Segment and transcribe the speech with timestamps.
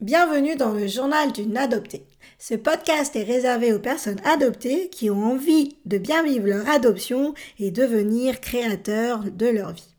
[0.00, 2.06] Bienvenue dans le journal d'une adoptée.
[2.38, 7.34] Ce podcast est réservé aux personnes adoptées qui ont envie de bien vivre leur adoption
[7.58, 9.96] et devenir créateurs de leur vie.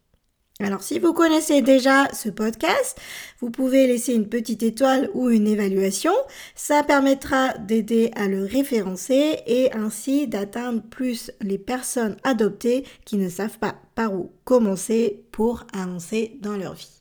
[0.62, 2.98] Alors si vous connaissez déjà ce podcast,
[3.42, 6.14] vous pouvez laisser une petite étoile ou une évaluation.
[6.56, 13.28] Ça permettra d'aider à le référencer et ainsi d'atteindre plus les personnes adoptées qui ne
[13.28, 16.99] savent pas par où commencer pour avancer dans leur vie.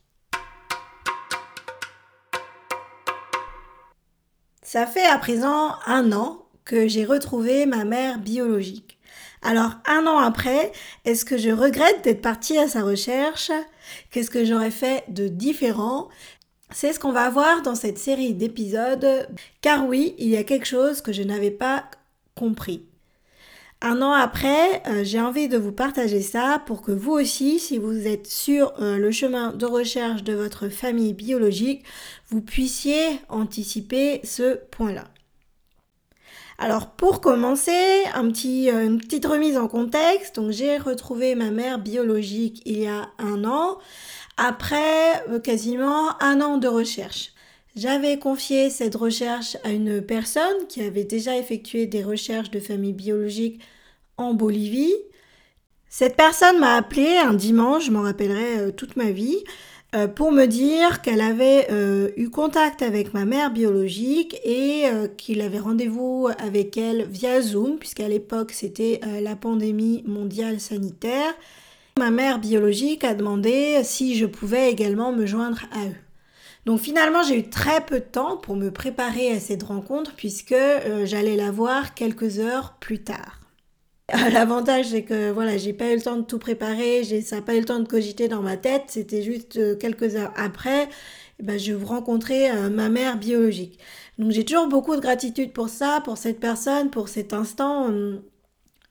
[4.71, 8.99] Ça fait à présent un an que j'ai retrouvé ma mère biologique.
[9.41, 10.71] Alors un an après,
[11.05, 13.49] est-ce que je regrette d'être partie à sa recherche?
[14.11, 16.09] Qu'est-ce que j'aurais fait de différent?
[16.69, 19.27] C'est ce qu'on va voir dans cette série d'épisodes,
[19.61, 21.85] car oui, il y a quelque chose que je n'avais pas
[22.35, 22.85] compris.
[23.81, 27.77] Un an après, euh, j'ai envie de vous partager ça pour que vous aussi, si
[27.77, 31.85] vous êtes sur euh, le chemin de recherche de votre famille biologique,
[32.27, 35.05] vous puissiez anticiper ce point-là.
[36.57, 40.35] Alors pour commencer, un petit, euh, une petite remise en contexte.
[40.35, 43.77] Donc j'ai retrouvé ma mère biologique il y a un an,
[44.35, 47.31] après quasiment un an de recherche.
[47.77, 52.91] J'avais confié cette recherche à une personne qui avait déjà effectué des recherches de famille
[52.91, 53.61] biologique
[54.19, 54.93] en Bolivie.
[55.89, 59.43] Cette personne m'a appelé un dimanche, je m'en rappellerai euh, toute ma vie,
[59.95, 64.83] euh, pour me dire qu'elle avait euh, eu contact avec ma mère biologique et
[65.17, 71.33] qu'il avait rendez-vous avec elle via Zoom, puisqu'à l'époque c'était la pandémie mondiale sanitaire.
[71.97, 75.95] Ma mère biologique a demandé si je pouvais également me joindre à eux.
[76.65, 80.55] Donc finalement, j'ai eu très peu de temps pour me préparer à cette rencontre puisque
[81.05, 83.38] j'allais la voir quelques heures plus tard.
[84.33, 87.55] L'avantage, c'est que voilà, j'ai pas eu le temps de tout préparer, ça n'a pas
[87.55, 88.83] eu le temps de cogiter dans ma tête.
[88.87, 90.89] C'était juste euh, quelques heures après,
[91.39, 93.79] eh ben, je rencontrais euh, ma mère biologique.
[94.17, 98.21] Donc j'ai toujours beaucoup de gratitude pour ça, pour cette personne, pour cet instant hum,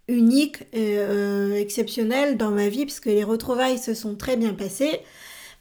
[0.09, 0.97] unique et
[1.57, 5.01] exceptionnel dans ma vie, puisque les retrouvailles se sont très bien passées.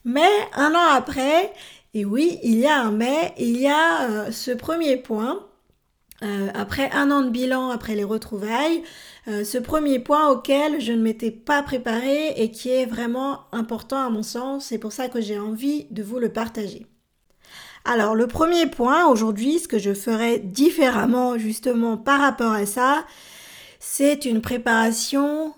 [0.06, 1.52] Mais un an après,
[1.94, 5.48] et oui, il y a un mais, il y a euh, ce premier point,
[6.24, 8.82] euh, après un an de bilan, après les retrouvailles,
[9.28, 14.04] euh, ce premier point auquel je ne m'étais pas préparée et qui est vraiment important
[14.04, 16.88] à mon sens, c'est pour ça que j'ai envie de vous le partager.
[17.86, 23.06] Alors le premier point aujourd'hui, ce que je ferai différemment justement par rapport à ça,
[23.80, 25.54] c'est une préparation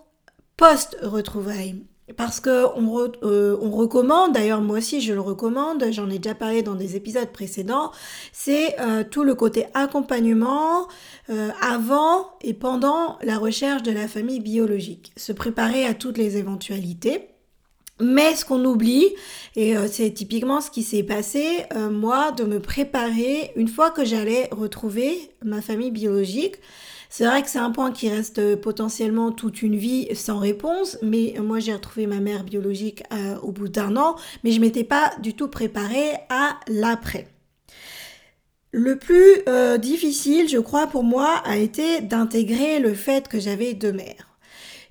[0.57, 1.85] post-retrouvailles.
[2.17, 6.35] Parce que on, euh, on recommande, d'ailleurs moi aussi je le recommande, j'en ai déjà
[6.35, 7.91] parlé dans des épisodes précédents,
[8.31, 10.87] c'est euh, tout le côté accompagnement
[11.29, 15.11] euh, avant et pendant la recherche de la famille biologique.
[15.17, 17.29] Se préparer à toutes les éventualités.
[18.01, 19.07] Mais ce qu'on oublie,
[19.55, 24.47] et c'est typiquement ce qui s'est passé, moi, de me préparer une fois que j'allais
[24.51, 26.55] retrouver ma famille biologique,
[27.11, 31.33] c'est vrai que c'est un point qui reste potentiellement toute une vie sans réponse, mais
[31.41, 35.11] moi j'ai retrouvé ma mère biologique euh, au bout d'un an, mais je m'étais pas
[35.19, 37.27] du tout préparée à l'après.
[38.71, 43.73] Le plus euh, difficile, je crois, pour moi, a été d'intégrer le fait que j'avais
[43.73, 44.37] deux mères.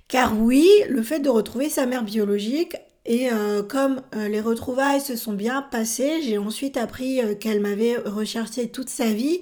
[0.09, 2.75] Car oui, le fait de retrouver sa mère biologique,
[3.09, 8.69] et euh, comme les retrouvailles se sont bien passées, j'ai ensuite appris qu'elle m'avait recherché
[8.69, 9.41] toute sa vie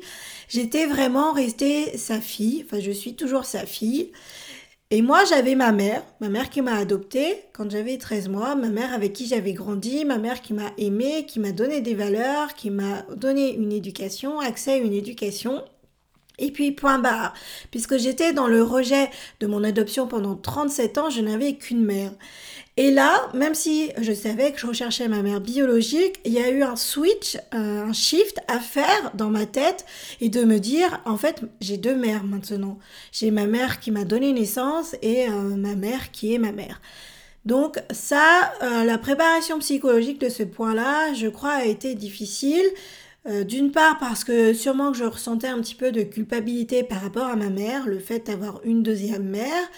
[0.49, 4.11] J'étais vraiment restée sa fille, enfin je suis toujours sa fille.
[4.89, 8.69] Et moi, j'avais ma mère, ma mère qui m'a adoptée quand j'avais 13 mois, ma
[8.69, 12.53] mère avec qui j'avais grandi, ma mère qui m'a aimée, qui m'a donné des valeurs,
[12.55, 15.63] qui m'a donné une éducation, accès à une éducation.
[16.39, 17.33] Et puis, point barre.
[17.71, 19.09] Puisque j'étais dans le rejet
[19.39, 22.11] de mon adoption pendant 37 ans, je n'avais qu'une mère.
[22.79, 26.49] Et là, même si je savais que je recherchais ma mère biologique, il y a
[26.49, 29.83] eu un switch, euh, un shift à faire dans ma tête
[30.21, 32.77] et de me dire, en fait, j'ai deux mères maintenant.
[33.11, 36.79] J'ai ma mère qui m'a donné naissance et euh, ma mère qui est ma mère.
[37.45, 42.65] Donc ça, euh, la préparation psychologique de ce point-là, je crois, a été difficile.
[43.45, 47.25] D'une part parce que sûrement que je ressentais un petit peu de culpabilité par rapport
[47.25, 49.69] à ma mère, le fait d'avoir une deuxième mère.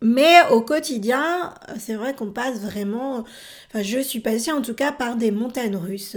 [0.00, 3.24] Mais au quotidien, c'est vrai qu'on passe vraiment,
[3.68, 6.16] enfin je suis passée en tout cas par des montagnes russes.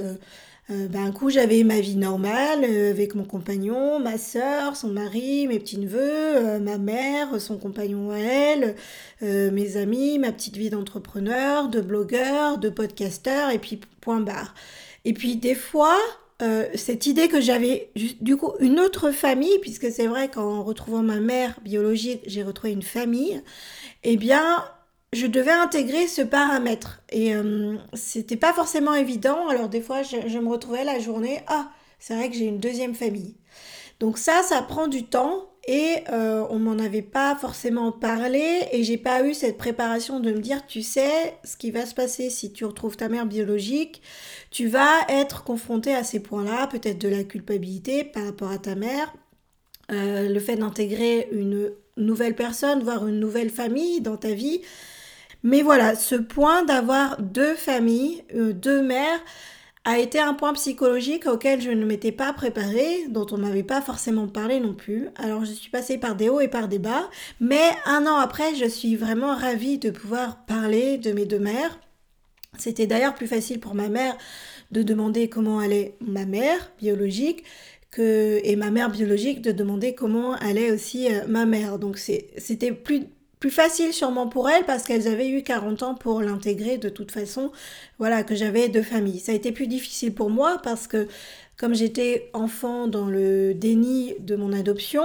[0.69, 4.89] Euh, ben, un coup j'avais ma vie normale euh, avec mon compagnon, ma soeur, son
[4.89, 8.75] mari, mes petits-neveux, euh, ma mère, son compagnon à elle,
[9.21, 14.53] mes amis, ma petite vie d'entrepreneur, de blogueur, de podcasteur et puis point barre.
[15.05, 15.97] Et puis des fois,
[16.41, 21.03] euh, cette idée que j'avais du coup une autre famille, puisque c'est vrai qu'en retrouvant
[21.03, 23.43] ma mère biologique, j'ai retrouvé une famille,
[24.03, 24.65] eh bien,
[25.13, 27.01] je devais intégrer ce paramètre.
[27.11, 29.47] Et euh, c'était pas forcément évident.
[29.49, 32.59] Alors des fois, je, je me retrouvais la journée, ah, c'est vrai que j'ai une
[32.59, 33.35] deuxième famille.
[33.99, 38.83] Donc ça, ça prend du temps et euh, on m'en avait pas forcément parlé et
[38.83, 42.29] j'ai pas eu cette préparation de me dire tu sais ce qui va se passer
[42.29, 44.01] si tu retrouves ta mère biologique
[44.49, 48.73] tu vas être confronté à ces points-là peut-être de la culpabilité par rapport à ta
[48.73, 49.13] mère
[49.91, 54.61] euh, le fait d'intégrer une nouvelle personne voire une nouvelle famille dans ta vie.
[55.43, 59.19] Mais voilà ce point d'avoir deux familles euh, deux mères
[59.83, 63.81] a été un point psychologique auquel je ne m'étais pas préparée, dont on m'avait pas
[63.81, 65.09] forcément parlé non plus.
[65.15, 68.53] Alors je suis passée par des hauts et par des bas, mais un an après,
[68.55, 71.79] je suis vraiment ravie de pouvoir parler de mes deux mères.
[72.59, 74.15] C'était d'ailleurs plus facile pour ma mère
[74.71, 77.43] de demander comment allait ma mère biologique
[77.89, 81.79] que et ma mère biologique de demander comment allait aussi euh, ma mère.
[81.79, 83.07] Donc c'était plus
[83.41, 87.11] plus facile sûrement pour elles parce qu'elles avaient eu 40 ans pour l'intégrer de toute
[87.11, 87.51] façon,
[87.97, 89.19] voilà, que j'avais deux familles.
[89.19, 91.07] Ça a été plus difficile pour moi parce que
[91.57, 95.03] comme j'étais enfant dans le déni de mon adoption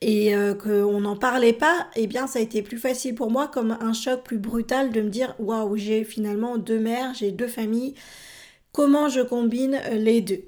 [0.00, 3.48] et euh, qu'on n'en parlait pas, eh bien ça a été plus facile pour moi
[3.48, 7.48] comme un choc plus brutal de me dire waouh, j'ai finalement deux mères, j'ai deux
[7.48, 7.94] familles,
[8.72, 10.42] comment je combine les deux?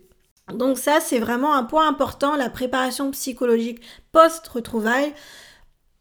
[0.55, 3.83] Donc ça, c'est vraiment un point important, la préparation psychologique
[4.13, 5.13] post-retrouvailles.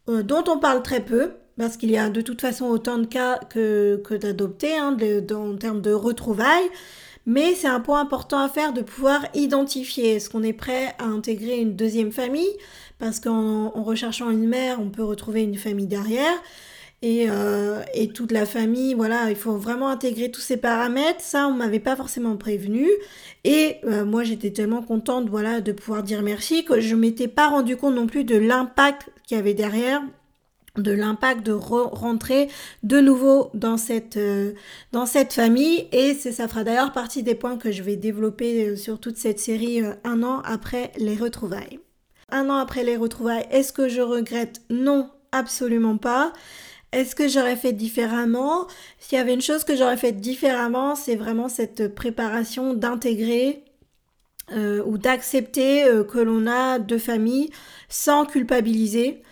[0.08, 3.06] Euh, dont on parle très peu, parce qu'il y a de toute façon autant de
[3.06, 4.96] cas que, que d'adopter hein,
[5.34, 6.70] en termes de retrouvailles.
[7.26, 10.14] Mais c'est un point important à faire de pouvoir identifier.
[10.14, 12.56] Est-ce qu'on est prêt à intégrer une deuxième famille
[12.98, 16.38] Parce qu'en recherchant une mère, on peut retrouver une famille derrière.
[17.00, 21.20] Et, euh, et, toute la famille, voilà, il faut vraiment intégrer tous ces paramètres.
[21.20, 22.88] Ça, on m'avait pas forcément prévenu.
[23.44, 27.48] Et euh, moi, j'étais tellement contente, voilà, de pouvoir dire merci que je m'étais pas
[27.50, 30.02] rendu compte non plus de l'impact qu'il y avait derrière
[30.76, 32.48] de l'impact de rentrer
[32.84, 34.52] de nouveau dans cette, euh,
[34.92, 39.00] dans cette famille et ça fera d'ailleurs partie des points que je vais développer sur
[39.00, 41.80] toute cette série un an après les retrouvailles.
[42.30, 44.60] Un an après les retrouvailles, est-ce que je regrette?
[44.70, 46.32] Non, absolument pas.
[46.92, 48.66] Est-ce que j'aurais fait différemment?
[48.98, 53.62] S'il y avait une chose que j'aurais fait différemment, c'est vraiment cette préparation d'intégrer
[54.52, 57.50] euh, ou d'accepter euh, que l'on a deux familles
[57.90, 59.22] sans culpabiliser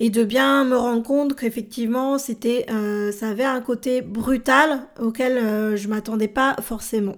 [0.00, 5.76] et de bien me rendre compte qu'effectivement c'était euh, ça avait un côté brutal auquel
[5.76, 7.16] je m'attendais pas forcément.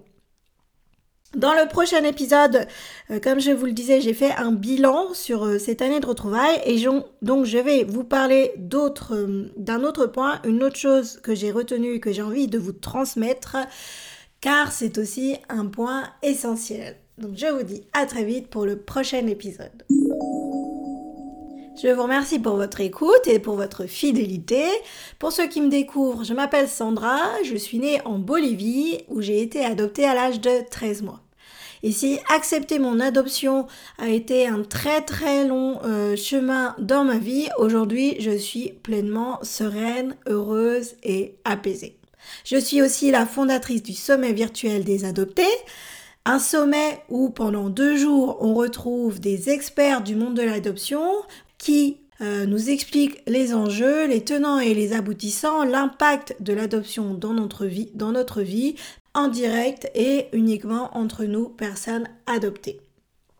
[1.36, 2.66] Dans le prochain épisode,
[3.10, 6.06] euh, comme je vous le disais, j'ai fait un bilan sur euh, cette année de
[6.06, 6.82] retrouvailles et
[7.20, 11.96] donc je vais vous parler euh, d'un autre point, une autre chose que j'ai retenue
[11.96, 13.58] et que j'ai envie de vous transmettre,
[14.40, 16.96] car c'est aussi un point essentiel.
[17.18, 19.84] Donc je vous dis à très vite pour le prochain épisode.
[21.80, 24.64] Je vous remercie pour votre écoute et pour votre fidélité.
[25.20, 29.40] Pour ceux qui me découvrent, je m'appelle Sandra, je suis née en Bolivie où j'ai
[29.40, 31.20] été adoptée à l'âge de 13 mois.
[31.84, 37.18] Et si accepter mon adoption a été un très très long euh, chemin dans ma
[37.18, 41.96] vie, aujourd'hui je suis pleinement sereine, heureuse et apaisée.
[42.44, 45.44] Je suis aussi la fondatrice du sommet virtuel des adoptés.
[46.24, 51.08] Un sommet où pendant deux jours on retrouve des experts du monde de l'adoption,
[51.58, 57.32] qui euh, nous explique les enjeux, les tenants et les aboutissants, l'impact de l'adoption dans
[57.32, 58.74] notre vie, dans notre vie,
[59.14, 62.80] en direct et uniquement entre nous, personnes adoptées.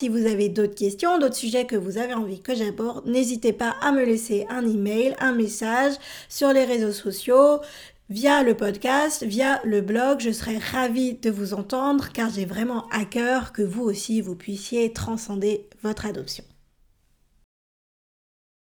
[0.00, 3.74] Si vous avez d'autres questions, d'autres sujets que vous avez envie que j'aborde, n'hésitez pas
[3.80, 5.94] à me laisser un email, un message
[6.28, 7.60] sur les réseaux sociaux,
[8.08, 10.20] via le podcast, via le blog.
[10.20, 14.36] Je serai ravie de vous entendre car j'ai vraiment à cœur que vous aussi vous
[14.36, 16.44] puissiez transcender votre adoption.